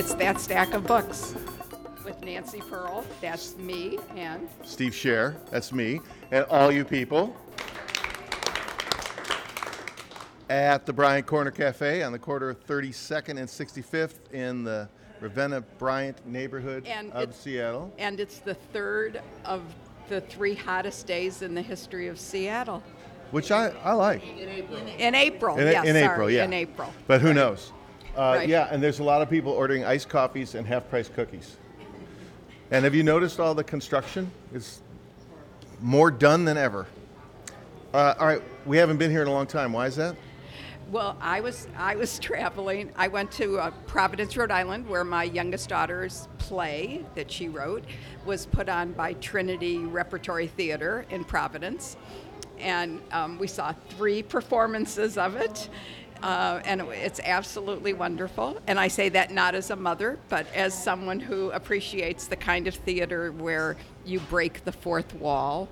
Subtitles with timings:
[0.00, 1.34] It's that stack of books
[2.06, 3.04] with Nancy Pearl.
[3.20, 7.36] That's me and Steve Scher, that's me, and all you people
[10.48, 14.88] at the Bryant Corner Cafe on the corner of 32nd and 65th in the
[15.20, 17.92] Ravenna Bryant neighborhood And of Seattle.
[17.98, 19.60] and it's the third of
[20.08, 22.82] the three hottest days in the history of Seattle.
[23.32, 24.22] Which I, I like.
[24.26, 26.44] In April, In, yes, in sorry, April, yeah.
[26.44, 26.90] In April.
[27.06, 27.70] But who knows?
[28.20, 28.48] Uh, Right.
[28.50, 31.56] Yeah, and there's a lot of people ordering iced coffees and half price cookies.
[32.70, 34.30] And have you noticed all the construction?
[34.52, 34.82] It's
[35.80, 36.86] more done than ever.
[37.94, 39.72] Uh, all right, we haven't been here in a long time.
[39.72, 40.16] Why is that?
[40.92, 42.92] Well, I was I was traveling.
[42.94, 47.84] I went to uh, Providence, Rhode Island, where my youngest daughter's play that she wrote
[48.26, 51.96] was put on by Trinity Repertory Theater in Providence,
[52.58, 55.70] and um, we saw three performances of it.
[56.22, 58.60] Uh, and it's absolutely wonderful.
[58.66, 62.66] And I say that not as a mother, but as someone who appreciates the kind
[62.66, 65.68] of theater where you break the fourth wall,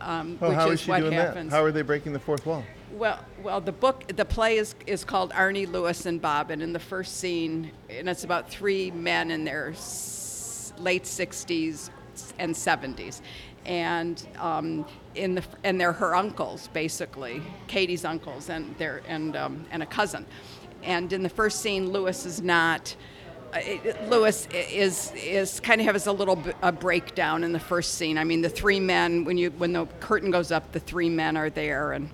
[0.00, 1.50] um, Oh, which how is what doing happens.
[1.50, 1.56] that?
[1.56, 2.64] How are they breaking the fourth wall?
[2.92, 6.72] Well, well, the book, the play is is called Arnie Lewis and Bob, and in
[6.72, 11.90] the first scene, and it's about three men in their s- late sixties
[12.38, 13.20] and seventies,
[13.66, 14.86] and um,
[15.18, 19.86] in the and they're her uncles basically, Katie's uncles, and they're and um, and a
[19.86, 20.24] cousin,
[20.82, 22.94] and in the first scene, Lewis is not.
[23.52, 27.60] Uh, it- Lewis is is kind of has a little b- a breakdown in the
[27.60, 28.16] first scene.
[28.18, 31.36] I mean, the three men when you when the curtain goes up, the three men
[31.36, 32.10] are there, and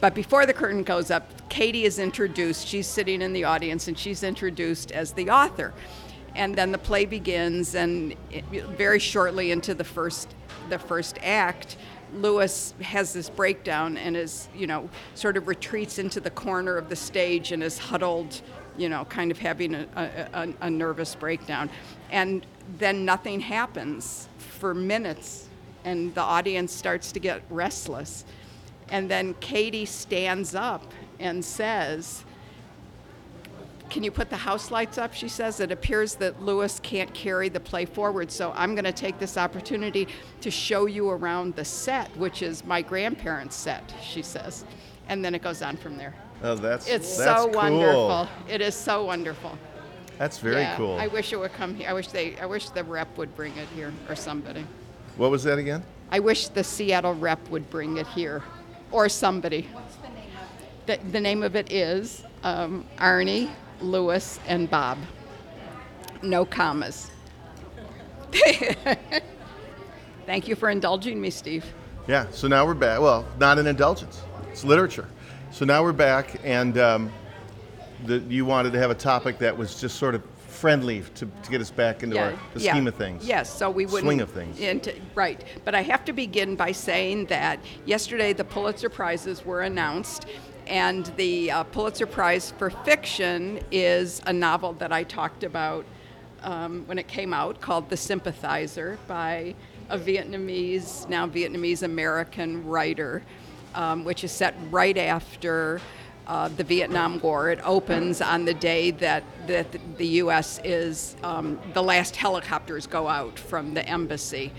[0.00, 2.66] but before the curtain goes up, Katie is introduced.
[2.66, 5.72] She's sitting in the audience, and she's introduced as the author.
[6.34, 8.44] And then the play begins, and it,
[8.76, 10.34] very shortly into the first
[10.68, 11.76] the first act,
[12.14, 16.88] Lewis has this breakdown and is you know sort of retreats into the corner of
[16.88, 18.42] the stage and is huddled
[18.78, 21.70] you know, kind of having a, a, a, nervous breakdown.
[22.10, 22.44] And
[22.78, 25.48] then nothing happens for minutes,
[25.84, 28.24] and the audience starts to get restless.
[28.88, 32.24] And then Katie stands up and says,
[33.96, 35.14] Can you put the house lights up?
[35.14, 38.92] She says, It appears that Lewis can't carry the play forward, so I'm going to
[38.92, 40.06] take this opportunity
[40.42, 44.66] to show you around the set, which is my grandparents' set, she says.
[45.08, 46.14] And then it goes on from there.
[46.42, 47.54] Oh, that's It's that's so cool.
[47.54, 48.28] wonderful.
[48.50, 49.56] It is so wonderful.
[50.18, 50.98] That's very yeah, cool.
[51.00, 51.88] I wish it would come here.
[51.88, 52.38] I wish they.
[52.38, 54.66] I wish the rep would bring it here or somebody.
[55.16, 55.82] what was that again?
[56.10, 58.42] I wish the Seattle rep would bring it here,
[58.92, 59.66] or somebody.
[59.72, 61.02] What's the name of it?
[61.02, 63.48] The, the name of it is um, Arnie,
[63.80, 64.98] Lewis, and Bob.
[66.22, 67.10] No commas.
[70.26, 71.64] Thank you for indulging me, Steve.
[72.08, 72.26] Yeah.
[72.30, 73.00] So now we're back.
[73.00, 74.22] Well, not an indulgence.
[74.50, 75.08] It's literature.
[75.52, 77.12] So now we're back, and um,
[78.04, 81.50] the, you wanted to have a topic that was just sort of friendly to, to
[81.50, 82.72] get us back into our, the yeah.
[82.72, 83.26] scheme of things.
[83.26, 84.58] Yes, so we wouldn't Swing of things.
[84.58, 89.62] into- right, but I have to begin by saying that yesterday the Pulitzer prizes were
[89.62, 90.26] announced,
[90.66, 95.84] and the uh, Pulitzer Prize for fiction is a novel that I talked about
[96.42, 99.54] um, when it came out called *The Sympathizer* by
[99.88, 103.22] a Vietnamese, now Vietnamese American writer,
[103.74, 105.80] um, which is set right after
[106.26, 107.50] uh, the Vietnam War.
[107.50, 109.66] It opens on the day that, that
[109.96, 110.60] the U.S.
[110.64, 114.52] is um, the last helicopters go out from the embassy,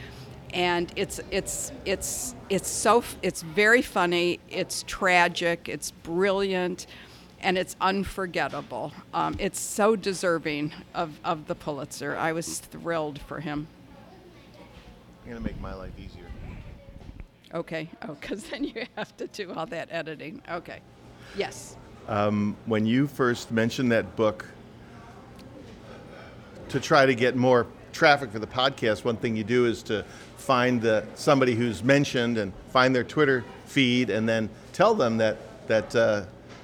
[0.53, 4.39] and it's it's it's it's so it's very funny.
[4.49, 5.69] It's tragic.
[5.69, 6.87] It's brilliant.
[7.39, 8.93] And it's unforgettable.
[9.13, 12.17] Um, it's so deserving of, of the Pulitzer.
[12.17, 13.67] I was thrilled for him.
[15.23, 16.25] I'm gonna make my life easier.
[17.53, 17.89] Okay.
[18.07, 20.41] Oh, because then you have to do all that editing.
[20.49, 20.79] Okay.
[21.35, 21.77] Yes.
[22.65, 24.45] When you first mentioned that book
[26.69, 30.03] to try to get more traffic for the podcast, one thing you do is to
[30.37, 35.38] find the, somebody who's mentioned and find their Twitter feed and then tell them that
[35.67, 36.23] that uh,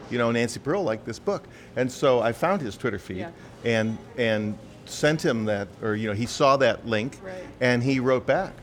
[0.10, 1.44] you know Nancy Pearl liked this book.
[1.76, 3.32] And so I found his Twitter feed Yeah.
[3.66, 7.34] and and sent him that, or you know he saw that link Right.
[7.60, 8.54] and he wrote back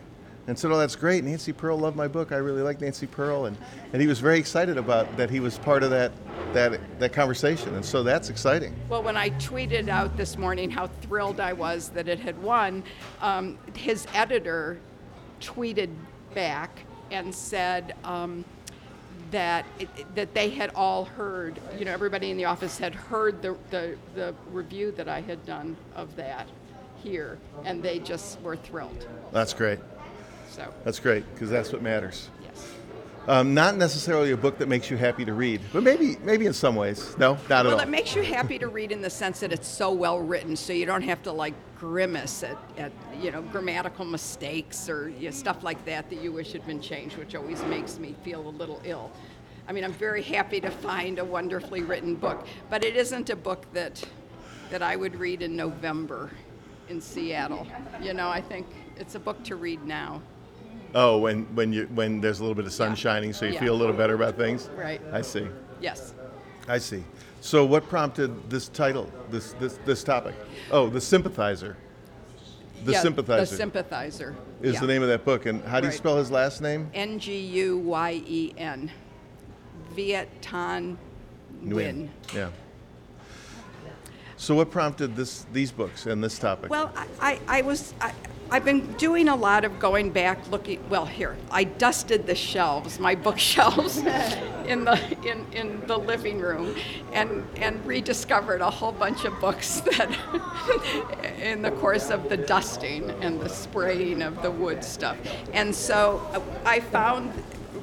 [0.47, 1.25] and said, "Oh, that's great.
[1.25, 2.33] Nancy Pearl loved my book.
[2.33, 3.57] I really like Nancy Pearl." And,
[3.93, 6.13] and he was very excited about that he was part of that
[6.53, 7.75] that that conversation.
[7.75, 8.75] And so that's exciting.
[8.89, 12.83] Well, when I tweeted out this morning how thrilled I was that it had won,
[13.21, 14.79] um, his editor
[15.41, 15.91] tweeted
[16.35, 18.45] back and said um,
[19.31, 23.43] that it, that they had all heard, you know, everybody in the office had heard
[23.43, 26.49] the, the, the review that I had done of that
[27.03, 29.07] here, and they just were thrilled.
[29.33, 29.79] That's great.
[30.51, 32.29] So, That's great because that's what matters.
[32.43, 32.73] yes.
[33.29, 36.53] Um, not necessarily a book that makes you happy to read, but maybe maybe in
[36.53, 37.17] some ways.
[37.19, 39.69] No, not Well, at it makes you happy to read in the sense that it's
[39.69, 44.05] so well written, so you don't have to like grimace at, at you know grammatical
[44.05, 47.63] mistakes or you know, stuff like that that you wish had been changed, which always
[47.65, 49.13] makes me feel a little ill.
[49.69, 53.37] I mean, I'm very happy to find a wonderfully written book, but it isn't a
[53.37, 54.03] book that
[54.71, 56.31] that I would read in November
[56.89, 57.67] in Seattle.
[58.03, 58.67] You know, I think
[58.97, 60.23] it's a book to read now.
[60.95, 62.95] Oh, when when you when there's a little bit of sun Yeah.
[62.97, 63.61] shining, so you Yeah.
[63.61, 64.69] feel a little better about things.
[64.77, 65.01] Right.
[65.13, 65.47] I see.
[65.81, 66.15] Yes.
[66.69, 67.05] I see.
[67.41, 70.35] So, what prompted this title, this this this topic?
[70.71, 71.77] Oh, the sympathizer.
[72.85, 74.35] The Yeah, sympathizer The sympathizer.
[74.63, 74.81] is yeah.
[74.81, 75.99] the name of that book, and how do you Right.
[75.99, 76.91] spell his last name?
[76.95, 78.91] N G U Y E N.
[79.95, 80.97] Viet Thanh
[81.65, 82.09] Nguyen.
[82.35, 82.49] Yeah.
[84.37, 86.71] So, what prompted this these books and this topic?
[86.71, 88.13] Well, I, I, I was, I,
[88.53, 90.81] I've been doing a lot of going back, looking.
[90.89, 93.99] Well, here, I dusted the shelves, my bookshelves,
[94.67, 96.75] in the in, in the living room,
[97.13, 100.11] and and rediscovered a whole bunch of books that,
[101.41, 105.17] in the course of the dusting and the spraying of the wood stuff,
[105.53, 106.21] and so
[106.65, 107.33] I found.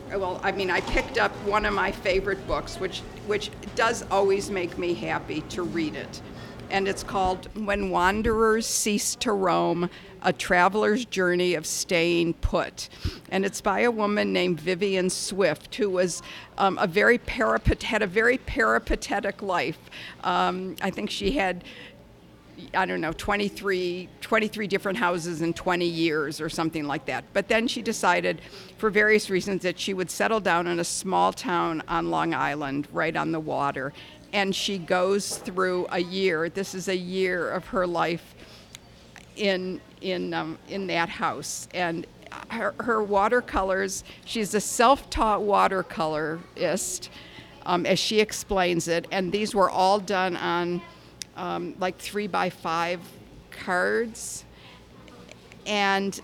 [0.09, 4.49] Well, I mean, I picked up one of my favorite books, which which does always
[4.49, 6.21] make me happy to read it
[6.69, 9.89] and it's called When Wanderers Cease to Roam
[10.21, 12.89] A Traveler's Journey of Staying Put.
[13.29, 16.21] And it's by a woman named Vivian Swift, who was
[16.57, 17.19] um, a very
[17.83, 19.79] had a very peripatetic life.
[20.23, 21.63] Um, I think she had.
[22.73, 27.23] I don't know, 23, 23 different houses in 20 years or something like that.
[27.31, 28.41] But then she decided,
[28.79, 32.87] for various reasons, that she would settle down in a small town on Long Island,
[32.91, 33.93] right on the water.
[34.33, 36.49] And she goes through a year.
[36.49, 38.35] This is a year of her life
[39.35, 41.67] in in um, in that house.
[41.73, 42.05] And
[42.49, 47.09] her, her watercolors she's a self-taught watercolorist
[47.65, 49.07] um, as she explains it.
[49.11, 50.81] And these were all done on
[51.35, 52.99] um, like three by five
[53.51, 54.43] cards.
[55.65, 56.19] And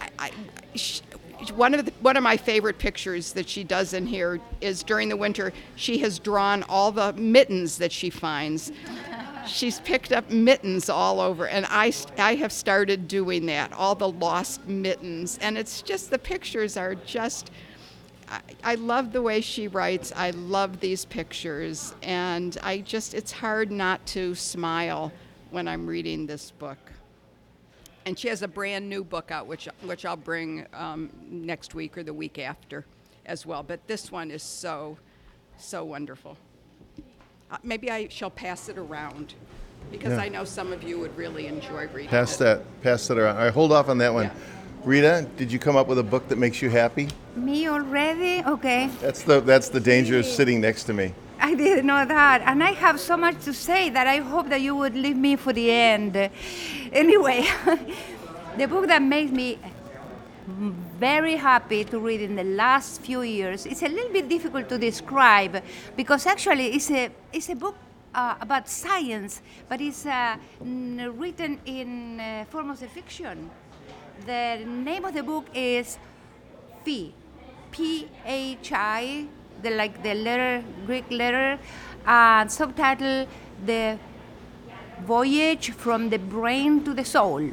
[0.00, 0.30] I, I,
[0.76, 1.00] sh
[1.54, 5.08] one of the, one of my favorite pictures that she does in here is during
[5.08, 8.72] the winter she has drawn all the mittens that she finds.
[9.46, 14.08] She's picked up mittens all over and I, I have started doing that all the
[14.08, 15.38] lost mittens.
[15.38, 17.50] And it's just the pictures are just
[18.28, 20.10] I, I love the way she writes.
[20.16, 21.94] I love these pictures.
[22.02, 25.12] And i just it's hard not to smile
[25.50, 26.93] when i'm reading this book
[28.06, 31.96] and she has a brand new book out which which i'll bring um, next week
[31.96, 32.84] or the week after
[33.26, 34.96] as well but this one is so
[35.58, 36.36] so wonderful
[37.50, 39.34] uh, maybe i shall pass it around
[39.90, 40.24] because Yeah.
[40.24, 42.38] i know some of you would really enjoy reading pass it.
[42.44, 43.36] that, pass that around.
[43.36, 44.24] All right, hold off on that one.
[44.24, 44.32] Yeah.
[44.82, 47.08] Rita, did you come up with a book that makes you happy?
[47.36, 48.42] Me already?
[48.44, 48.90] Okay.
[49.00, 51.14] That's the that's the danger of sitting next to me.
[51.44, 52.40] I didn't know that.
[52.46, 55.36] And I have so much to say that I hope that you would leave me
[55.36, 56.16] for the end.
[56.90, 57.44] Anyway,
[58.56, 59.58] the book that makes me
[60.98, 64.78] very happy to read in the last few years it's a little bit difficult to
[64.78, 65.62] describe
[65.96, 67.76] because actually it's a, it's a book
[68.14, 73.50] uh, about science, but it's uh, n- written in uh, form of a fiction.
[74.24, 75.98] The name of the book is
[76.86, 77.12] Phi,
[77.70, 79.26] P H I,
[79.62, 81.58] the like the letter Greek letter,
[82.06, 83.26] and subtitle
[83.64, 83.98] the
[85.06, 87.50] voyage from the brain to the soul.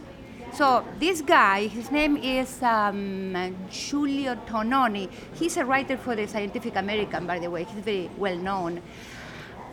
[0.53, 5.09] So this guy, his name is um, Giulio Tononi.
[5.33, 7.63] He's a writer for the Scientific American, by the way.
[7.63, 8.81] He's very well known.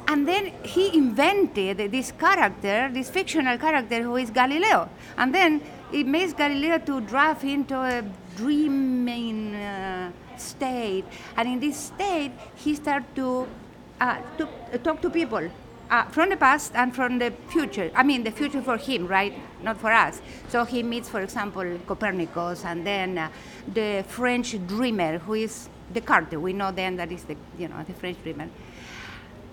[0.07, 4.89] And then he invented this character, this fictional character who is Galileo.
[5.17, 5.61] And then
[5.93, 8.05] it makes Galileo to drive into a
[8.37, 11.05] dreaming uh, state.
[11.37, 13.47] And in this state, he starts to,
[14.01, 15.51] uh, to uh, talk to people
[15.91, 17.91] uh, from the past and from the future.
[17.95, 19.35] I mean, the future for him, right?
[19.63, 20.21] Not for us.
[20.49, 23.31] So he meets, for example, Copernicus and then uh,
[23.73, 26.37] the French dreamer, who is Descartes.
[26.37, 28.49] We know then that is the, you know, the French dreamer.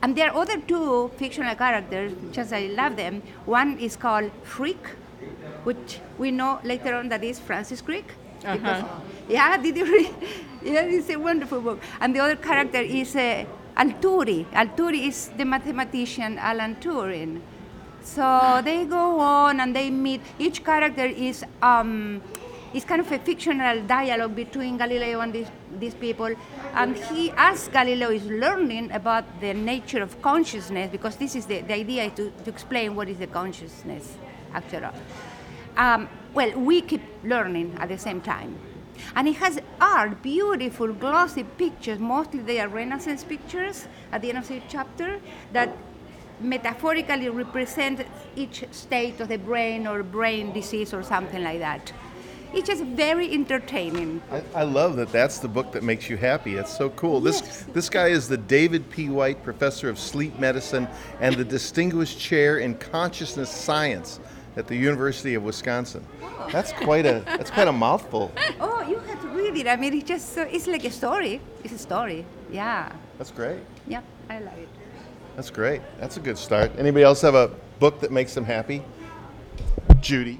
[0.02, 3.24] And there are other two fictional characters, just I love them.
[3.46, 4.86] One is called Freak,
[5.64, 8.14] which we know later on that is Francis Crick.
[8.54, 8.84] Because-
[9.30, 10.14] Yeah, did you read?
[10.66, 11.80] Yeah, it's a wonderful book.
[12.02, 13.46] And the other character is uh,
[13.78, 14.46] Alturi.
[14.52, 17.40] Alturi is the mathematician Alan Turing.
[18.02, 20.22] So they go on and they meet.
[20.40, 22.22] Each character is um,
[22.74, 25.48] is kind of a fictional dialogue between Galileo and these,
[25.80, 26.34] these people.
[26.74, 31.62] And he, as Galileo is learning about the nature of consciousness, because this is the,
[31.62, 34.18] the idea to, to explain what is the consciousness,
[34.54, 34.94] after all.
[35.78, 38.58] Um, well, we keep learning at the same time.
[39.16, 42.00] And it has art, beautiful, glossy pictures.
[42.00, 45.20] Mostly they are Renaissance pictures at the end of each chapter
[45.54, 45.76] that
[46.40, 48.06] metaphorically represent
[48.36, 51.92] each state of the brain or brain disease or something like that.
[52.54, 54.22] It's just very entertaining.
[54.32, 56.56] I, I love that that's the book that makes you happy.
[56.56, 57.20] It's so cool.
[57.20, 57.42] This
[57.74, 59.10] this guy is the David P.
[59.10, 60.88] White Professor of Sleep Medicine
[61.20, 64.22] and the Distinguished Chair in Consciousness Science
[64.58, 66.06] at the University of Wisconsin.
[66.52, 68.32] That's quite a that's quite a mouthful.
[68.60, 69.68] Oh, you have to read it.
[69.68, 71.42] I mean, it's just so, it's like a story.
[71.64, 72.26] It's a story.
[72.52, 72.92] Yeah.
[73.18, 73.60] That's great.
[73.88, 74.70] Yeah, I love it.
[75.36, 75.82] That's great.
[76.00, 76.72] That's a good start.
[76.78, 78.82] Anybody else have a book that makes them happy?
[80.00, 80.40] Judy.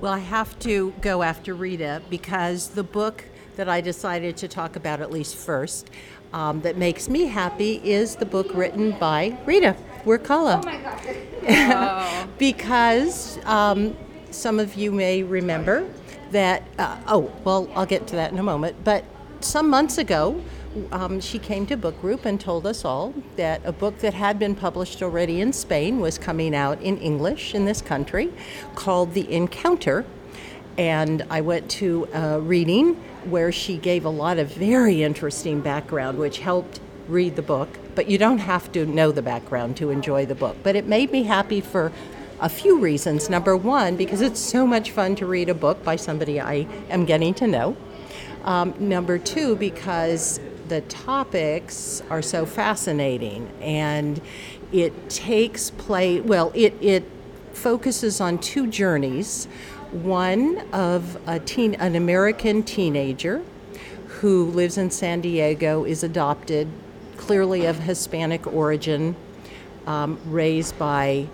[0.00, 3.24] Well, I have to go after Rita because the book
[3.56, 5.90] that I decided to talk about at least first
[6.32, 10.60] um, that makes me happy is the book written by Rita Wirkala.
[12.38, 13.96] because um,
[14.30, 15.88] some of you may remember
[16.30, 19.04] that, uh, oh, well, I'll get to that in a moment, but
[19.40, 20.42] some months ago,
[20.92, 24.38] um, she came to book group and told us all that a book that had
[24.38, 28.32] been published already in Spain was coming out in English in this country
[28.74, 30.04] called The Encounter.
[30.78, 36.18] And I went to a reading where she gave a lot of very interesting background,
[36.18, 37.68] which helped read the book.
[37.94, 40.56] But you don't have to know the background to enjoy the book.
[40.62, 41.92] But it made me happy for
[42.40, 43.28] a few reasons.
[43.28, 47.04] Number one, because it's so much fun to read a book by somebody I am
[47.04, 47.76] getting to know.
[48.44, 54.20] Um, number two, because the topics are so fascinating and
[54.72, 57.04] it takes place, well, it, it
[57.52, 59.46] focuses on two journeys
[59.92, 63.42] one of a teen, an American teenager
[64.06, 66.68] who lives in San Diego, is adopted,
[67.20, 69.14] clearly of Hispanic origin,
[69.86, 71.28] um, raised by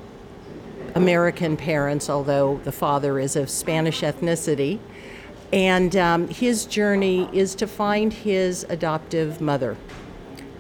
[0.97, 4.81] American parents, although the father is of Spanish ethnicity.
[5.53, 9.77] And um, his journey is to find his adoptive mother.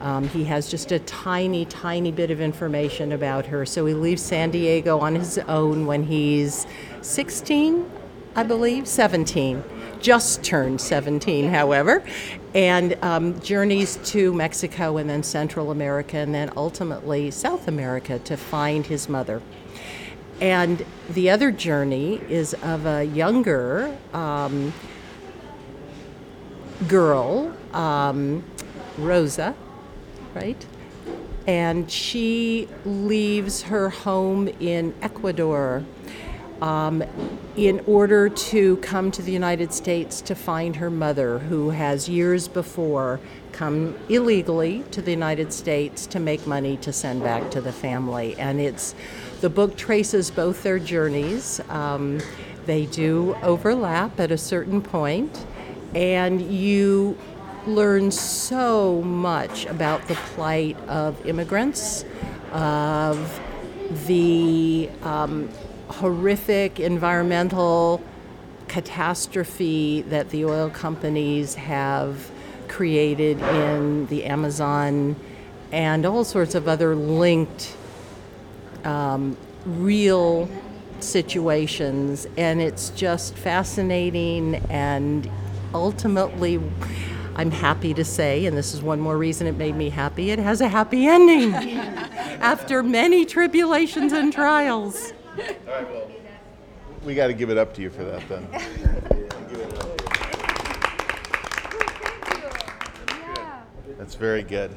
[0.01, 3.67] Um, he has just a tiny, tiny bit of information about her.
[3.67, 6.69] So he leaves San Diego on his own when he's
[7.03, 7.91] 16,
[8.37, 9.65] I believe, 17.
[10.01, 12.03] Just turned 17, however,
[12.55, 18.37] and um, journeys to Mexico and then Central America and then ultimately South America to
[18.37, 19.43] find his mother.
[20.41, 24.73] And the other journey is of a younger um,
[26.89, 28.45] girl, um,
[28.99, 29.55] Rosa,
[30.35, 30.67] right?
[31.47, 35.85] And she leaves her home in Ecuador
[36.63, 37.03] um,
[37.57, 42.49] in order to come to the United States to find her mother, who has years
[42.49, 43.21] before
[43.53, 48.37] come illegally to the United States to make money to send back to the family.
[48.39, 48.95] And it's
[49.41, 51.61] the book traces both their journeys.
[51.71, 52.21] Um,
[52.67, 55.47] they do overlap at a certain point,
[55.95, 57.17] and you
[57.67, 62.05] learn so much about the plight of immigrants,
[62.53, 63.41] of
[64.07, 65.49] the um,
[65.89, 68.03] horrific environmental
[68.69, 72.31] catastrophe that the oil companies have
[72.69, 75.17] created in the Amazon
[75.73, 77.77] and all sorts of other linked
[78.85, 80.49] um, real
[81.01, 82.27] situations.
[82.37, 85.31] And it's just fascinating and
[85.75, 86.61] ultimately.
[87.39, 90.39] I'm happy to say, and this is one more reason it made me happy, it
[90.39, 91.53] has a happy ending
[92.41, 95.13] after many tribulations and trials.
[95.39, 96.11] All right, well,
[97.05, 98.49] we got to give it up to you for that then.
[99.51, 99.73] Give.
[103.99, 104.71] That's very good.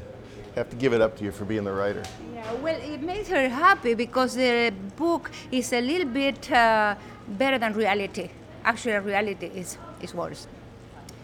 [0.56, 2.04] Have to give it up to you for being the writer.
[2.34, 6.96] Yeah, well, it makes her happy because the book is a little bit uh,
[7.28, 8.30] better than reality.
[8.63, 10.48] Actually, reality is, is worse.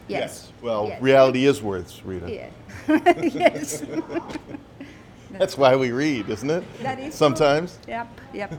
[0.08, 0.52] Yes.
[0.62, 1.02] Well, Yes.
[1.02, 2.32] reality is worth, Rita.
[2.32, 2.50] Yeah.
[3.34, 3.84] yes.
[5.32, 6.64] That's why we read, isn't it?
[6.82, 7.12] That is true.
[7.12, 7.80] Sometimes.
[7.88, 8.08] Yep.
[8.34, 8.54] Yep.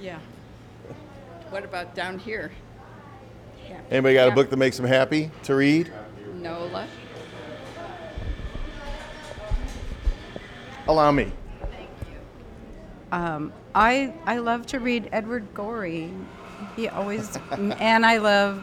[0.00, 0.18] Yeah.
[1.50, 2.50] What about down here?
[3.68, 3.80] Yeah.
[3.90, 4.34] Anybody got a Yeah.
[4.34, 5.90] book that makes them happy to read?
[6.34, 6.86] Nola.
[10.86, 11.32] Allow me.
[11.60, 13.16] Thank you.
[13.16, 16.12] Um, I I love to read Edward Gorey.
[16.76, 18.62] He always and I love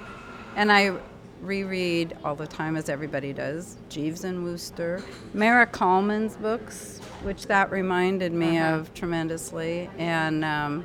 [0.56, 0.94] and I
[1.42, 3.78] reread all the time as everybody does.
[3.90, 5.04] Jeeves and Wooster,
[5.36, 10.84] Maira Kalman's books, which that reminded me of tremendously, and um,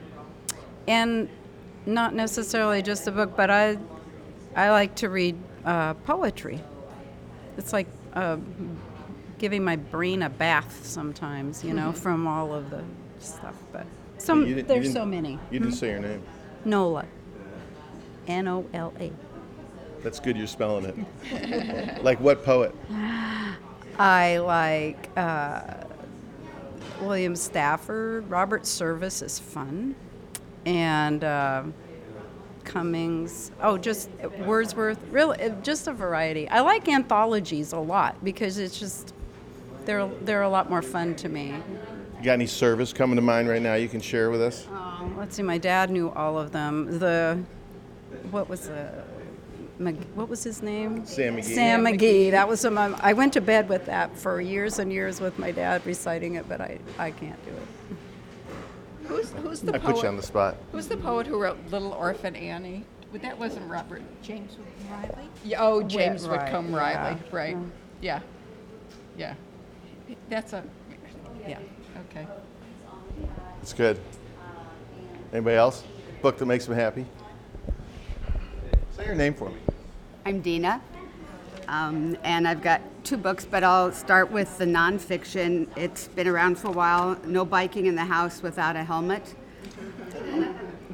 [0.91, 1.29] and
[1.87, 3.79] not necessarily just a book, but I
[4.57, 6.61] I like to read uh, poetry.
[7.57, 8.39] It's like uh,
[9.39, 12.83] giving my brain a bath sometimes, you know, from all of the
[13.21, 13.55] stuff.
[13.73, 13.87] But
[14.19, 15.39] some You there's so many.
[15.53, 16.23] You didn't say your name.
[16.65, 17.07] Nola.
[18.27, 19.13] N O L A.
[20.03, 22.03] That's good you're spelling it.
[22.03, 22.75] like what poet?
[23.97, 25.85] I like uh,
[27.01, 28.29] William Stafford.
[28.29, 29.95] Robert Service is fun,
[30.67, 31.65] and uh,
[32.65, 33.51] Cummings.
[33.61, 35.01] Oh, just Wordsworth.
[35.11, 36.49] Really, just a variety.
[36.49, 39.15] I like anthologies a lot because it's just
[39.85, 41.55] they're they're a lot more fun to me.
[42.19, 44.67] You got any service coming to mind right now you can share with us?
[44.69, 45.43] Um, let's see.
[45.43, 46.99] My dad knew all of them.
[46.99, 47.43] The
[48.31, 49.05] what was the
[50.15, 51.07] what was his name?
[51.07, 51.45] Sam McGee.
[51.45, 52.31] Sam McGee.
[52.33, 52.77] That was some.
[52.79, 56.47] I went to bed with that for years and years with my dad reciting it,
[56.49, 57.97] but I, I can't do it.
[59.11, 59.95] Who's, who's the I poet?
[59.95, 60.57] put you on the spot.
[60.71, 62.85] Who's the poet who wrote Little Orphan Annie?
[63.11, 64.03] But that wasn't Robert.
[64.23, 64.57] James
[64.89, 65.29] Riley.
[65.45, 67.21] Yeah, oh, James right, Whitcomb yeah, Riley.
[67.33, 67.57] Right.
[68.01, 68.21] yeah.
[69.17, 69.35] Yeah.
[70.09, 70.15] Yeah.
[70.29, 70.63] That's a.
[71.45, 71.59] Yeah.
[72.09, 72.25] Okay.
[73.61, 73.99] It's good.
[75.33, 75.83] Anybody else?
[76.23, 77.05] Book that makes them happy?
[78.97, 79.57] Say your name for me.
[80.25, 80.81] I'm Dina,
[81.67, 85.69] um, and I've got two books, but I'll start with the nonfiction.
[85.77, 89.35] It's been around for a while No Biking in the House Without a Helmet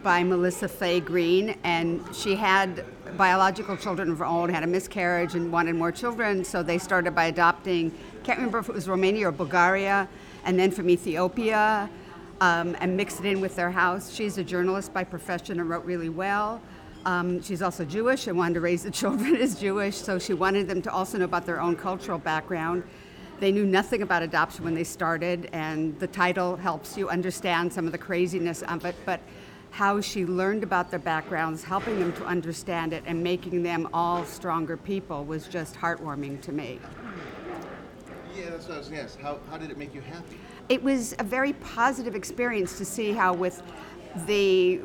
[0.03, 1.57] by Melissa Fay Greene.
[1.65, 2.85] And she had
[3.17, 7.15] biological children of her own, had a miscarriage, and wanted more children, so they started
[7.15, 10.09] by adopting, can't remember if it was Romania or Bulgaria,
[10.45, 11.89] and then from Ethiopia.
[12.39, 14.13] Um, and mixed it in with their house.
[14.13, 16.61] She's a journalist by profession and wrote really well.
[17.07, 20.69] Um, she's also Jewish and wanted to raise the children as Jewish, so she wanted
[20.69, 22.83] them to also know about their own cultural background.
[23.39, 27.87] They knew nothing about adoption when they started, and the title helps you understand some
[27.87, 29.21] of the craziness of it, but
[29.71, 34.25] how she learned about their backgrounds, helping them to understand it, and making them all
[34.25, 36.81] stronger people was just heartwarming to me.
[38.35, 39.21] Yeah, that's what I was going to ask.
[39.21, 40.39] How, how did it make you happy?
[40.69, 43.63] it was a very positive experience to see how with
[44.27, 44.81] the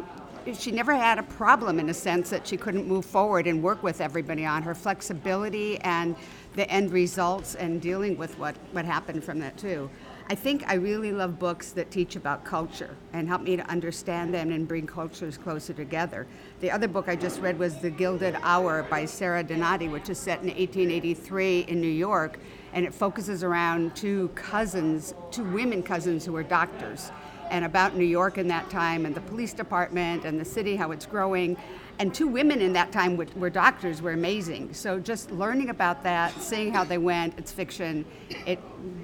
[0.54, 3.84] she never had a problem in a sense that she couldn't move forward and work
[3.84, 6.16] with everybody on her flexibility and
[6.56, 9.90] the end results and dealing with what, what happened from that too.
[10.30, 14.34] I think I really love books that teach about culture and help me to understand
[14.34, 16.26] them and bring cultures closer together.
[16.62, 20.18] The other book I just read was The Gilded Hour by Sara Donati, which is
[20.18, 22.40] set in 1883 in New York,
[22.72, 27.12] and it focuses around two cousins, two women cousins who are doctors,
[27.52, 30.92] and about New York in that time and the police department and the city, how
[30.92, 31.58] it's growing.
[32.00, 34.74] And two women in that time were, were doctors were amazing.
[34.74, 38.06] So just learning about that, seeing how they went, it's fiction,
[38.48, 38.60] it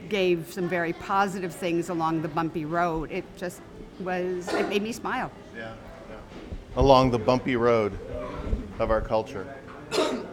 [0.09, 3.11] gave some very positive things along the bumpy road.
[3.11, 3.61] It just
[3.99, 5.29] was, it made me smile.
[5.55, 5.73] Yeah.
[6.77, 7.99] Along the bumpy road
[8.79, 9.45] of our culture.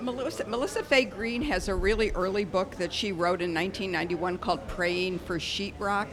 [0.00, 4.66] Melissa, Melissa Fay Greene has a really early book that she wrote in 1991 called
[4.66, 6.08] Praying for Sheetrock.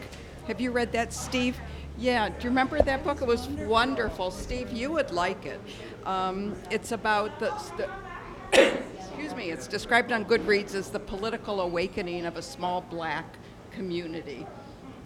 [0.49, 1.55] Have you read that, Steve?
[1.95, 3.21] Yeah, do you remember that book?
[3.21, 4.31] It was wonderful.
[4.31, 5.61] Steve, you would like it.
[6.07, 12.25] Um, it's about the, the excuse me, it's described on Goodreads as the political awakening
[12.25, 13.37] of a small black
[13.69, 14.47] community.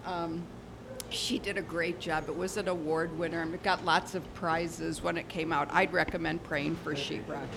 [0.06, 0.44] Um,
[1.10, 2.30] she did a great job.
[2.30, 5.68] It was an award winner and it got lots of prizes when it came out.
[5.74, 7.48] I'd recommend Praying for Sheetrock.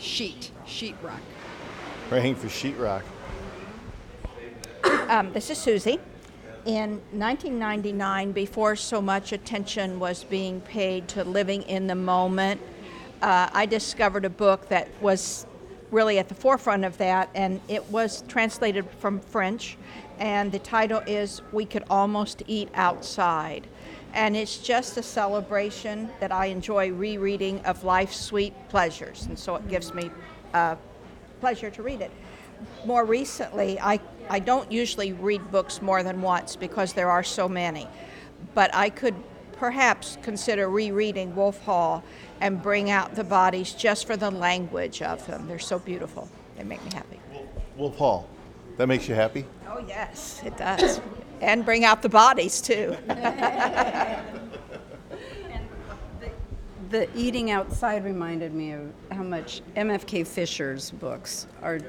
[0.00, 1.20] Sheet, sheetrock.
[2.08, 3.02] Praying for sheetrock.
[5.10, 6.00] Um, this is Susie.
[6.66, 12.58] In 1999, before so much attention was being paid to living in the moment,
[13.20, 15.44] uh, I discovered a book that was
[15.90, 19.76] really at the forefront of that, and it was translated from French,
[20.18, 23.66] and the title is We Could Almost Eat Outside.
[24.14, 29.56] And it's just a celebration that I enjoy rereading of life's sweet pleasures, and so
[29.56, 30.10] it gives me
[30.54, 30.76] uh,
[31.40, 32.10] pleasure to read it.
[32.86, 37.48] More recently, I, I don't usually read books more than once because there are so
[37.48, 37.86] many,
[38.54, 39.14] but I could
[39.52, 42.02] perhaps consider rereading Wolf Hall
[42.40, 45.46] and bring out the bodies just for the language of them.
[45.46, 46.28] They're so beautiful.
[46.56, 47.20] They make me happy.
[47.76, 48.28] Wolf Hall.
[48.76, 49.44] That makes you happy?
[49.68, 51.00] Oh, yes, it does.
[51.40, 52.96] and bring out the bodies, too.
[56.94, 61.80] The eating outside reminded me of how much MFK Fisher's books are.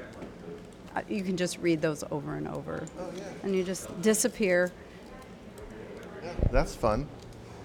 [1.08, 2.84] You can just read those over and over,
[3.42, 4.72] and you just disappear.
[6.50, 7.06] That's fun.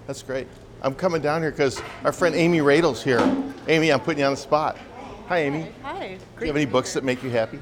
[0.06, 0.46] That's great.
[0.82, 3.20] I'm coming down here because our friend Amy Radle's here.
[3.68, 4.76] Amy, I'm putting you on the spot.
[5.28, 5.68] Hi, Amy.
[5.82, 6.18] Hi.
[6.38, 7.58] Do you have any books that make you happy?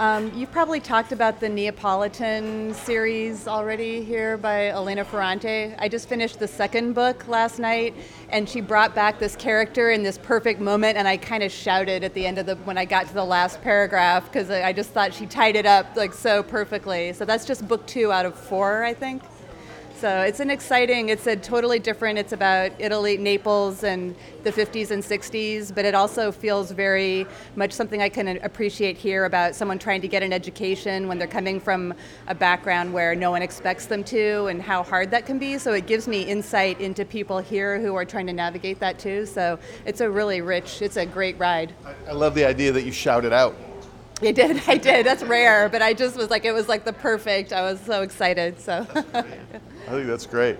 [0.00, 5.74] Um, you've probably talked about the Neapolitan series already here by Elena Ferrante.
[5.78, 7.94] I just finished the second book last night,
[8.30, 12.02] and she brought back this character in this perfect moment, and I kind of shouted
[12.02, 14.88] at the end of the when I got to the last paragraph because I just
[14.92, 17.12] thought she tied it up like so perfectly.
[17.12, 19.22] So that's just book two out of four, I think.
[20.00, 24.90] So it's an exciting, it's a totally different, it's about Italy, Naples, and the 50s
[24.90, 29.78] and 60s, but it also feels very much something I can appreciate here about someone
[29.78, 31.92] trying to get an education when they're coming from
[32.28, 35.58] a background where no one expects them to and how hard that can be.
[35.58, 39.26] So it gives me insight into people here who are trying to navigate that too.
[39.26, 41.74] So it's a really rich, it's a great ride.
[42.08, 43.54] I love the idea that you shout it out.
[44.22, 45.06] I did, I did.
[45.06, 47.52] That's rare, but I just was like, it was like the perfect.
[47.52, 48.60] I was so excited.
[48.60, 48.86] So.
[49.14, 50.56] I think that's great.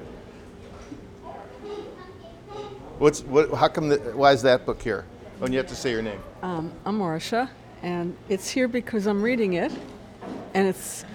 [2.99, 3.53] What's what?
[3.55, 3.89] How come?
[3.89, 5.05] The, why is that book here?
[5.39, 6.21] When you have to say your name.
[6.43, 7.49] Um, I'm Marsha,
[7.83, 9.73] and it's here because I'm reading it,
[10.53, 11.05] and it's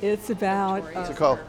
[0.00, 1.40] it's about uh, What's it called?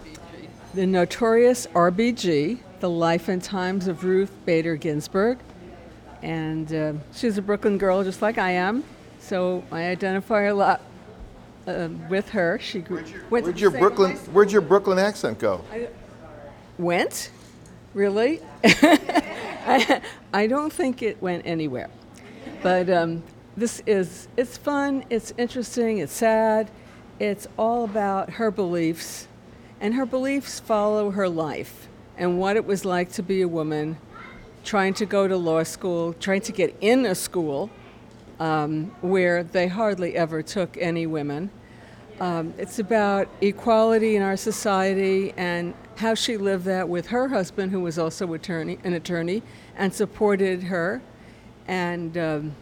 [0.73, 5.37] the notorious RBG, the life and times of Ruth Bader Ginsburg,
[6.21, 8.83] and uh, she's a Brooklyn girl just like I am,
[9.19, 10.81] so I identify a lot
[11.67, 12.59] uh, with her.
[12.59, 14.15] She grew, went to Where'd your Brooklyn?
[14.17, 15.63] Where'd your Brooklyn accent go?
[15.71, 15.87] I,
[16.77, 17.31] went?
[17.93, 18.41] Really?
[18.63, 20.01] I,
[20.33, 21.89] I don't think it went anywhere.
[22.63, 23.23] But um,
[23.57, 26.69] this is, it's fun, it's interesting, it's sad.
[27.19, 29.27] It's all about her beliefs.
[29.79, 33.97] And her beliefs follow her life and what it was like to be a woman,
[34.63, 37.69] trying to go to law school, trying to get in a school
[38.39, 41.49] um, where they hardly ever took any women.
[42.19, 47.71] Um, it's about equality in our society and how she lived that with her husband,
[47.71, 49.41] who was also attorney, an attorney,
[49.75, 51.01] and supported her.
[51.67, 52.55] And um,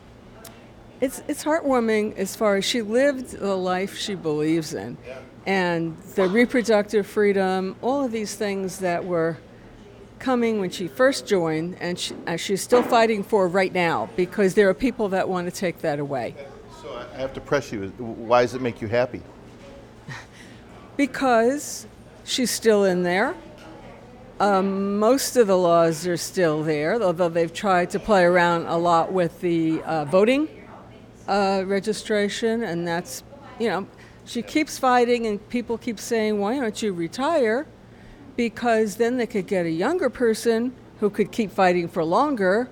[1.01, 4.97] it's it's heartwarming as far as she lived the life she believes in,
[5.45, 9.37] and the reproductive freedom, all of these things that were
[10.19, 14.53] coming when she first joined, and she, uh, she's still fighting for right now because
[14.53, 16.35] there are people that want to take that away.
[16.81, 17.87] So I have to press you.
[17.97, 19.21] Why does it make you happy?
[20.97, 21.87] Because
[22.25, 23.33] she's still in there.
[24.41, 28.77] Um, most of the laws are still there, although they've tried to play around a
[28.77, 30.47] lot with the uh, voting
[31.27, 33.23] uh, registration, and that's,
[33.59, 33.87] you know,
[34.25, 37.65] she keeps fighting, and people keep saying, why don't you retire?
[38.39, 42.69] Because then they could get a younger person who could keep fighting for longer.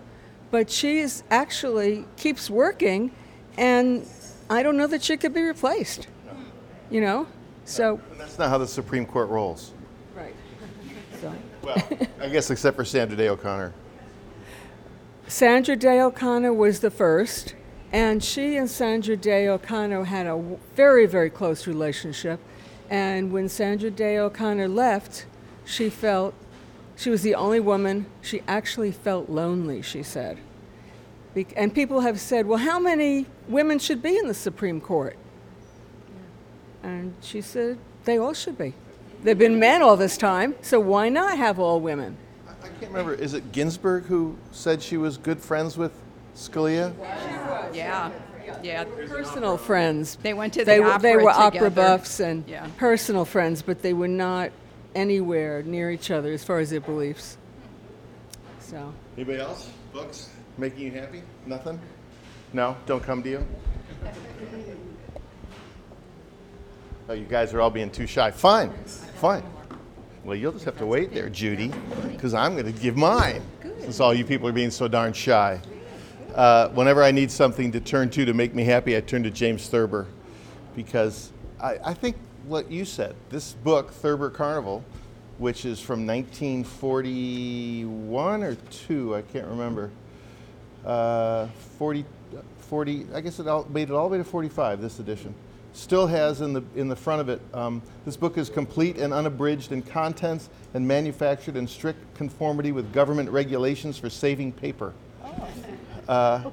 [0.49, 3.11] But she's actually keeps working,
[3.57, 4.07] and
[4.49, 6.07] I don't know that she could be replaced.
[6.89, 7.27] You know?
[7.65, 9.73] So, And that's not how the Supreme Court rolls.
[10.15, 10.33] right.
[11.21, 11.35] So.
[11.61, 11.85] Well,
[12.21, 13.73] I guess except for Sandra Day O'Connor.
[15.27, 17.55] Sandra Day O'Connor was the first,
[17.91, 20.41] and she and Sandra Day O'Connor had a
[20.77, 22.39] very, very close relationship.
[22.89, 25.25] And when Sandra Day O'Connor left,
[25.67, 26.33] she felt
[26.95, 28.07] she was the only woman.
[28.21, 30.39] She actually felt lonely, she said.
[31.35, 35.15] Bec- and people have said, well, how many women should be in the Supreme Court?
[36.81, 38.73] And she said, they all should be.
[39.23, 42.17] They've been men all this time, so why not have all women?
[42.47, 43.13] I can't remember.
[43.13, 45.91] Is it Ginsburg who said she was good friends with
[46.35, 46.93] Scalia?
[47.73, 48.11] Yeah,
[48.63, 48.83] yeah.
[49.07, 50.17] personal friends.
[50.21, 51.69] They went to the they were, They opera were opera together.
[51.97, 52.67] buffs and Yeah.
[52.77, 54.51] personal friends, but they were not
[54.97, 57.37] anywhere near each other as far as their beliefs.
[58.59, 59.69] So, Anybody else?
[59.93, 61.21] Books making you happy?
[61.45, 61.79] Nothing?
[62.51, 62.75] No?
[62.85, 63.47] Don't come to you?
[67.07, 68.31] Oh, you guys are all being too shy.
[68.31, 68.73] Fine,
[69.15, 69.43] fine.
[70.25, 71.71] Well, you'll just have to wait there, Judy,
[72.11, 73.41] because I'm going to give mine.
[73.79, 75.61] Since all you people are being so darn shy.
[76.35, 79.31] Uh, whenever I need something to turn to to make me happy, I turn to
[79.31, 80.07] James Thurber,
[80.75, 81.31] because
[81.61, 83.13] I, I think what you said.
[83.29, 84.85] This book, Thurber Carnival,
[85.37, 89.91] which is from 1941 or two, I can't remember.
[90.85, 92.05] Uh, 40,
[92.59, 95.35] 40, I guess it all, made it all the way to 45, this edition.
[95.73, 99.13] Still has in the, in the front of it, um, this book is complete and
[99.13, 104.93] unabridged in contents and manufactured in strict conformity with government regulations for saving paper.
[106.07, 106.49] Uh,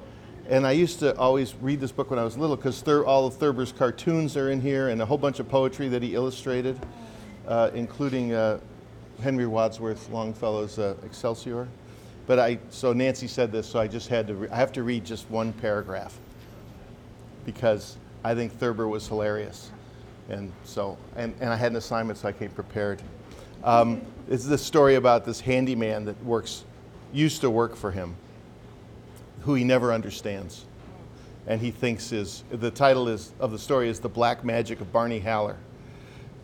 [0.47, 3.35] and I used to always read this book when I was little because all of
[3.35, 6.79] Thurber's cartoons are in here and a whole bunch of poetry that he illustrated,
[7.47, 8.59] uh, including uh,
[9.21, 11.67] Henry Wadsworth Longfellow's uh, Excelsior.
[12.27, 14.83] But I, so Nancy said this, so I just had to, re- I have to
[14.83, 16.17] read just one paragraph
[17.43, 19.71] because I think Thurber was hilarious.
[20.29, 23.01] And so, and, and I had an assignment, so I came prepared.
[23.63, 26.65] Um, it's the story about this handyman that works,
[27.13, 28.15] used to work for him
[29.45, 30.65] who he never understands.
[31.47, 34.91] And he thinks is, the title is, of the story is The Black Magic of
[34.91, 35.57] Barney Haller.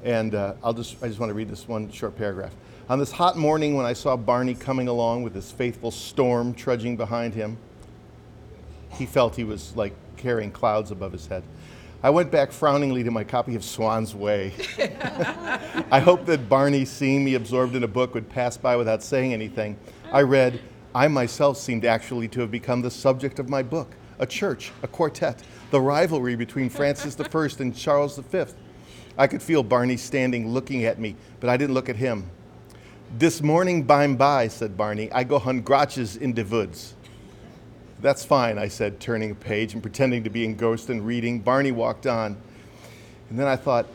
[0.04, 2.54] And uh, I'll just, I just want to read this one short paragraph.
[2.90, 6.96] On this hot morning when I saw Barney coming along with his faithful Storm trudging
[6.96, 7.58] behind him,
[8.92, 11.44] he felt he was like carrying clouds above his head.
[12.04, 14.54] I went back frowningly to my copy of Swann's Way.
[15.92, 19.34] I hoped that Barney, seeing me absorbed in a book, would pass by without saying
[19.34, 19.78] anything.
[20.12, 20.60] I read,
[20.94, 24.88] I myself seemed actually to have become the subject of my book a church, a
[24.88, 28.44] quartet, the rivalry between Francis I and Charles V.
[29.18, 32.30] I could feel Barney standing looking at me, but I didn't look at him.
[33.18, 36.94] This morning, bime by, said Barney, I go hunt grotches in de woods.
[38.00, 41.40] That's fine, I said, turning a page and pretending to be engrossed in reading.
[41.40, 42.38] Barney walked on.
[43.30, 43.88] And then I thought,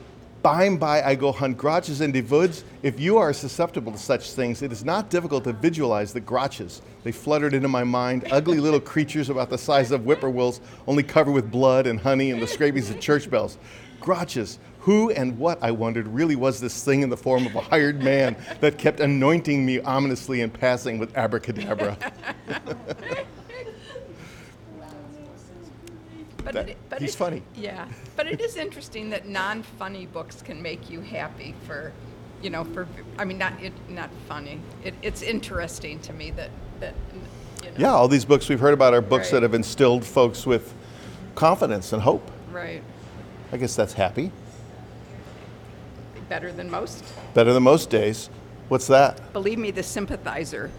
[0.47, 2.63] by and by I go hunt grotches in de woods.
[2.85, 6.83] If you are susceptible to such things, it is not difficult to visualize the grotches.
[7.03, 11.33] They fluttered into my mind, ugly little creatures about the size of whippoorwills, only covered
[11.33, 13.59] with blood and honey and the scrapings of church bells.
[13.99, 14.61] Grotches.
[14.83, 18.01] Who and what, I wondered, really was this thing in the form of a hired
[18.01, 21.99] man that kept anointing me ominously in passing with abracadabra?
[26.47, 27.43] But, That- it, but he's it- funny.
[27.57, 31.91] Yeah, but it is interesting that non-funny books can make you happy for,
[32.41, 32.87] you know, for
[33.19, 34.61] I mean, not it, not funny.
[34.85, 36.95] It, it's interesting to me that that.
[37.65, 39.41] You know, Yeah, all these books we've heard about are books Right.
[39.41, 40.73] that have instilled folks with
[41.35, 42.31] confidence and hope.
[42.53, 42.81] Right.
[43.51, 44.31] I guess that's happy.
[46.29, 47.03] Better than most.
[47.35, 48.31] Better than most days.
[48.69, 49.33] What's that?
[49.33, 50.71] Believe me, the sympathizer.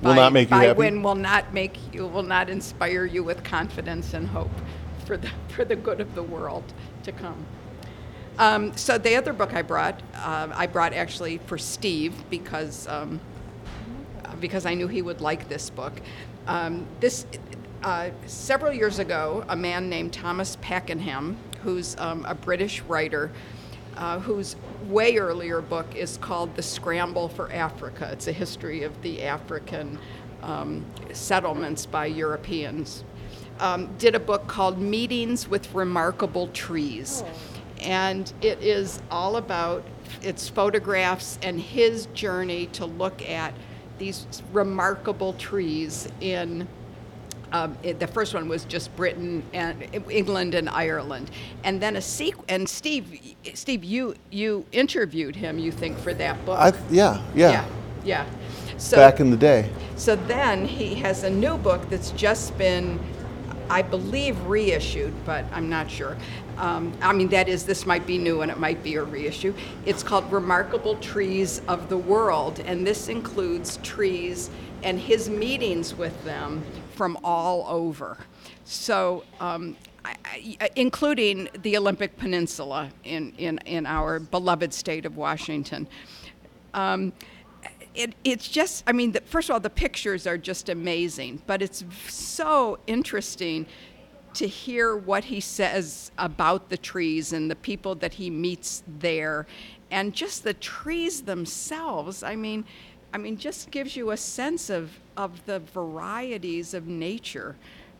[0.00, 0.78] Will by- not make you by happy?
[0.78, 4.50] Win will not make you will not inspire you with confidence and hope
[5.04, 6.64] for the for the good of the world
[7.04, 7.46] to come.
[8.38, 13.20] Um, so the other book I brought, uh, I brought actually for Steve because um,
[14.40, 16.00] because I knew he would like this book.
[16.46, 17.26] Um, this
[17.82, 23.30] uh, several years ago, a man named Thomas Pakenham, who's um, a British writer,
[23.96, 28.08] uh, whose way earlier book is called The Scramble for Africa.
[28.12, 29.98] It's a history of the African
[30.42, 33.04] um, settlements by Europeans.
[33.62, 37.22] Um, did a book called Meetings with Remarkable Trees.
[37.80, 39.84] And it is all about
[40.20, 43.54] its photographs and his journey to look at
[43.98, 46.66] these remarkable trees in
[47.52, 51.30] um, it, the first one was just Britain and England and Ireland,
[51.64, 53.20] and then a sequ- And Steve,
[53.54, 56.58] Steve, you you interviewed him, you think, for that book?
[56.58, 57.64] I, yeah, yeah, yeah,
[58.04, 58.26] yeah.
[58.78, 59.68] So Back in the day.
[59.96, 62.98] so then he has a new book that's just been,
[63.68, 66.16] I believe, reissued, but I'm not sure.
[66.58, 69.54] Um, I mean, that is, this might be new and it might be a reissue.
[69.86, 74.50] It's called Remarkable Trees of the World, and this includes trees
[74.82, 76.62] and his meetings with them
[76.94, 78.18] from all over.
[78.64, 80.16] So, um, I,
[80.60, 85.86] I, including the Olympic Peninsula in, in, in our beloved state of Washington.
[86.74, 87.12] Um,
[87.94, 91.62] it, it's just, I mean, the, first of all, the pictures are just amazing, but
[91.62, 93.66] it's so interesting
[94.34, 99.46] to hear what he says about the trees and the people that he meets there,
[99.90, 102.22] and just the trees themselves.
[102.22, 102.64] I mean,
[103.12, 107.56] I mean, just gives you a sense of, of the varieties of nature.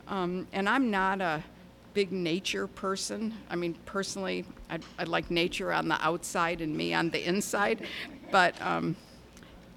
[0.08, 1.44] Um, and I'm not a
[1.92, 3.34] big nature person.
[3.50, 7.86] I mean, personally, I, I like nature on the outside and me on the inside,
[8.30, 8.60] but.
[8.62, 8.96] Um,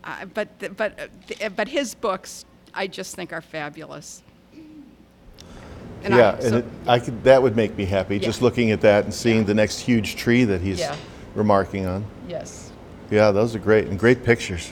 [0.05, 1.09] uh, but but
[1.41, 4.21] uh, but his books I just think are fabulous.
[6.03, 8.71] And I- yeah, so- and it, I could, that would make me happy, just looking
[8.71, 10.95] at that and seeing the next huge tree that he's Yeah.
[11.33, 12.05] remarking on.
[12.27, 12.71] yes,
[13.09, 14.71] Yeah, those are great, and great pictures.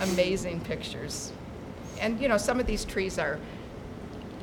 [0.00, 1.32] amazing pictures,
[2.00, 3.38] and you know some of these trees are,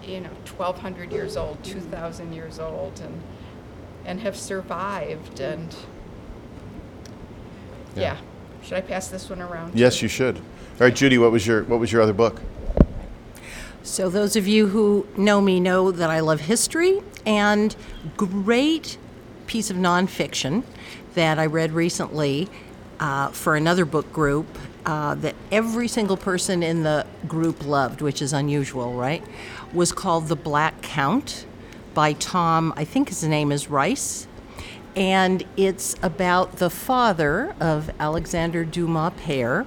[0.03, 3.21] you know, 1,200 years old, 2,000 years old, and
[4.05, 5.75] and have survived, and
[7.95, 8.17] yeah.
[8.63, 9.77] Should I pass this one around?
[9.77, 10.37] Yes, you should.
[10.37, 10.43] All
[10.79, 12.41] right, Judy, what was your what was your other book?
[13.83, 17.75] So, those of you who know me know that I love history and
[18.15, 18.97] great
[19.47, 20.63] piece of nonfiction
[21.15, 22.47] that I read recently
[22.99, 24.45] uh, for another book group
[24.85, 29.23] uh, that every single person in the group loved, which is unusual, right?
[29.73, 31.45] Was called The Black Count
[31.93, 34.27] by Tom, I think his name is Reiss.
[34.95, 39.65] And it's about the father of Alexander Dumas Père,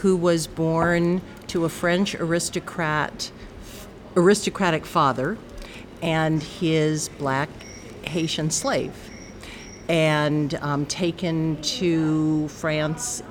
[0.00, 3.30] who was born to a French aristocrat
[4.16, 5.38] aristocratic father
[6.02, 7.48] and his black
[8.02, 8.92] Haitian slave,
[9.88, 13.22] and um, taken to France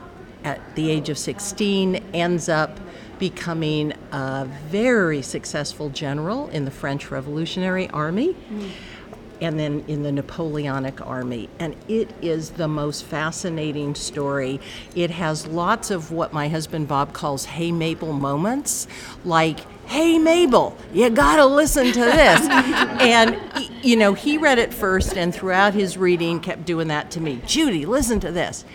[0.45, 2.79] at the age of 16, ends up
[3.19, 8.35] becoming a very successful general in the French Revolutionary Army
[9.41, 11.49] and then in the Napoleonic Army.
[11.59, 14.59] And it is the most fascinating story.
[14.95, 18.87] It has lots of what my husband Bob calls hey Mabel moments,
[19.23, 22.41] like, hey Mabel, you gotta listen to this.
[22.49, 23.39] and
[23.83, 27.41] you know, he read it first and throughout his reading kept doing that to me.
[27.45, 28.65] Judy, listen to this.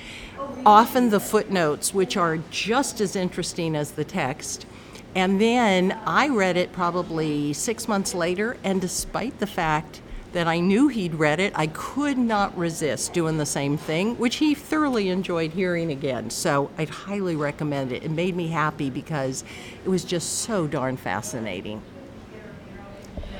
[0.65, 4.67] Often the footnotes, which are just as interesting as the text.
[5.15, 10.01] And then I read it probably six months later, and despite the fact
[10.33, 14.37] that I knew he'd read it, I could not resist doing the same thing, which
[14.37, 16.31] he thoroughly enjoyed hearing again.
[16.31, 18.03] So I'd highly recommend it.
[18.03, 19.45] It made me happy because
[19.85, 21.83] it was just so darn fascinating.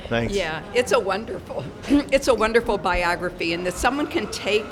[0.07, 0.33] Thanks.
[0.33, 4.65] Yeah, it's a wonderful, it's a wonderful biography, and that someone can take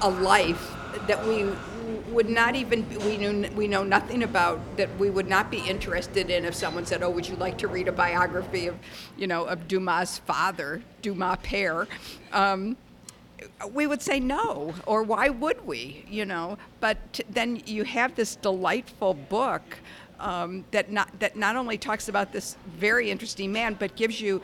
[0.00, 0.74] a life
[1.06, 1.50] that we
[2.10, 6.30] would not even we knew we know nothing about that we would not be interested
[6.30, 8.76] in if someone said, "Oh, would you like to read a biography of,
[9.16, 11.86] you know, of Dumas' father, Dumas père?"
[12.32, 12.76] Um,
[13.72, 16.04] we would say no, or why would we?
[16.08, 19.78] You know, but then you have this delightful book
[20.20, 24.42] um, that not that not only talks about this very interesting man, but gives you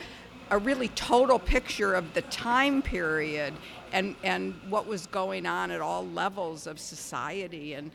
[0.51, 3.55] a really total picture of the time period
[3.93, 7.75] and and what was going on at all levels of society.
[7.75, 7.91] And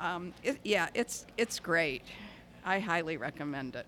[0.00, 2.02] um, it, yeah, it's it's great.
[2.64, 3.86] I highly recommend it.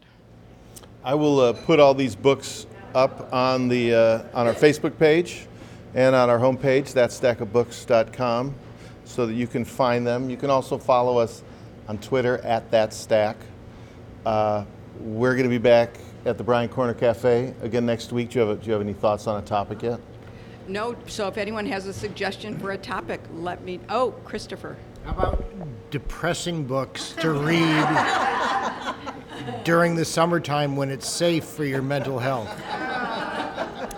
[1.05, 5.47] I will uh, put all these books up on the uh, on our Facebook page
[5.95, 8.55] and on our homepage, thatstackofbooks.com,
[9.05, 10.31] so that you can find them.
[10.31, 11.43] You can also follow us
[11.89, 13.37] on Twitter at thatstack.
[14.25, 14.65] Uh,
[15.01, 18.31] we're going to be back at the Brian Corner Cafe again next week.
[18.31, 20.01] Do you, have a, do you have any thoughts on a topic yet?
[20.69, 23.81] No, so if anyone has a suggestion for a topic, let me.
[23.89, 24.77] Oh, Christopher.
[25.05, 25.45] How about
[25.91, 27.87] depressing books to read
[29.65, 32.49] during the summertime when it's safe for your mental health?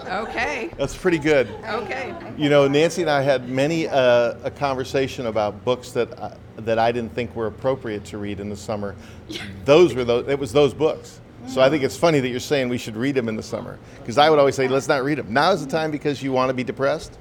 [0.09, 0.71] Okay.
[0.77, 1.49] That's pretty good.
[1.69, 2.15] Okay.
[2.37, 6.79] You know, Nancy and I had many uh, a conversation about books that I, that
[6.79, 8.95] I didn't think were appropriate to read in the summer.
[9.65, 10.29] Those were those.
[10.29, 11.21] It was those books.
[11.49, 13.79] So I think it's funny that you're saying we should read them in the summer
[13.99, 15.33] because I would always say let's not read them.
[15.33, 17.19] Now is the time because you want to be depressed.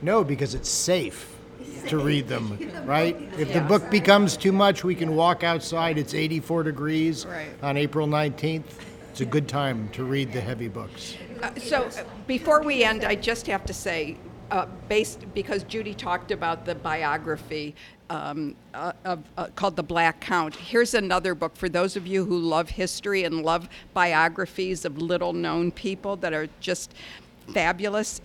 [0.00, 1.34] No, because it's safe
[1.88, 3.16] to read them, right?
[3.38, 5.98] If the book becomes too much, we can walk outside.
[5.98, 7.48] It's 84 degrees Right.
[7.62, 8.64] on April 19th.
[9.10, 11.16] It's a good time to read the heavy books.
[11.42, 14.16] Uh, so uh, before we end, I just have to say,
[14.50, 17.74] uh, based because Judy talked about the biography
[18.10, 19.16] um, uh, uh,
[19.54, 20.54] called The Black Count.
[20.56, 25.72] Here's another book for those of you who love history and love biographies of little-known
[25.72, 26.94] people that are just
[27.52, 28.20] fabulous.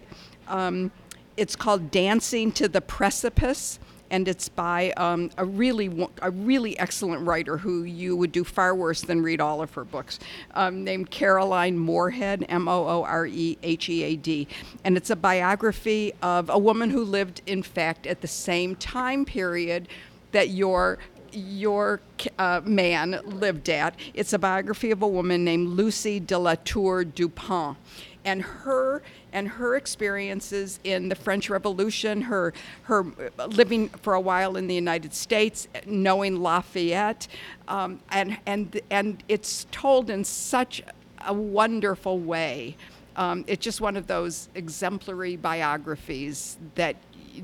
[0.47, 0.91] Um,
[1.37, 3.79] it's called Dancing to the Precipice.
[4.13, 8.75] And it's by um, a really a really excellent writer who you would do far
[8.75, 10.19] worse than read all of her books,
[10.53, 14.47] um, named Caroline Moorehead, M O O R E H E A D,
[14.83, 19.25] and it's a biography of a woman who lived, in fact, at the same time
[19.25, 19.87] period
[20.31, 20.99] that your
[21.31, 21.99] your
[22.37, 23.95] uh, man lived at.
[24.13, 27.77] It's a biography of a woman named Lucy de la Tour Dupont,
[28.23, 29.01] and her
[29.33, 33.05] and her experiences in the French Revolution, her her
[33.47, 37.27] living for a while in the United States, knowing Lafayette,
[37.67, 40.81] um, and and and it's told in such
[41.25, 42.77] a wonderful way.
[43.15, 46.95] Um, it's just one of those exemplary biographies that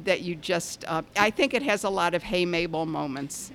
[0.03, 0.85] that you just.
[0.87, 3.51] Uh, I think it has a lot of "Hey Mabel" moments,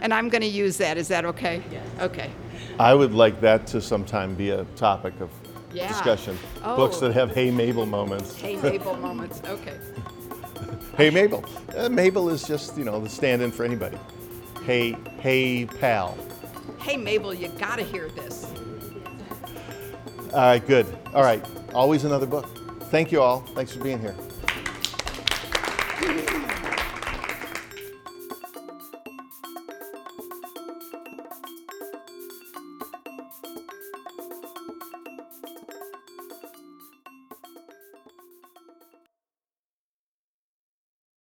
[0.00, 0.96] and I'm going to use that.
[0.96, 1.62] Is that okay?
[1.70, 1.86] Yes.
[2.00, 2.30] Okay.
[2.78, 5.30] I would like that to sometime be a topic of
[5.74, 5.88] Yeah.
[5.88, 6.38] discussion.
[6.62, 7.00] Books Oh.
[7.08, 8.34] that have "Hey Mabel" moments.
[8.36, 9.40] Hey Mabel moments.
[9.46, 9.76] Okay.
[10.96, 11.44] Hey Mabel.
[11.76, 13.98] Uh, Mabel is just you know the stand-in for anybody.
[14.64, 16.16] Hey, hey pal.
[16.78, 18.46] Hey Mabel, you got to hear this.
[20.32, 20.86] All right, good.
[21.12, 22.46] All right, always another book.
[22.90, 23.40] Thank you all.
[23.56, 24.14] Thanks for being here.